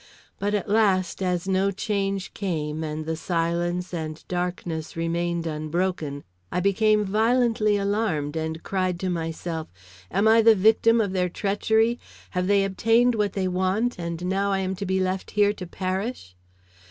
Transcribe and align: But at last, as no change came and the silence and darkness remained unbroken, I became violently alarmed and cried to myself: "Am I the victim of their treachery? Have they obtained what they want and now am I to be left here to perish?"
But 0.39 0.55
at 0.55 0.67
last, 0.67 1.21
as 1.21 1.47
no 1.47 1.69
change 1.69 2.33
came 2.33 2.83
and 2.83 3.05
the 3.05 3.15
silence 3.15 3.93
and 3.93 4.27
darkness 4.27 4.95
remained 4.97 5.45
unbroken, 5.45 6.23
I 6.51 6.59
became 6.59 7.05
violently 7.05 7.77
alarmed 7.77 8.35
and 8.35 8.63
cried 8.63 8.99
to 9.01 9.11
myself: 9.11 9.67
"Am 10.09 10.27
I 10.27 10.41
the 10.41 10.55
victim 10.55 10.99
of 11.01 11.11
their 11.13 11.29
treachery? 11.29 11.99
Have 12.31 12.47
they 12.47 12.63
obtained 12.63 13.13
what 13.13 13.33
they 13.33 13.47
want 13.47 13.99
and 13.99 14.25
now 14.25 14.53
am 14.53 14.71
I 14.71 14.73
to 14.73 14.87
be 14.87 14.99
left 14.99 15.29
here 15.37 15.53
to 15.53 15.67
perish?" 15.67 16.35